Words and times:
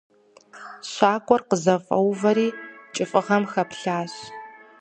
Щакӏуэр 0.91 1.41
къызэфӏэувэри 1.49 2.47
кӏыфӏыгъэм 2.93 3.43
хэплъащ. 3.51 4.13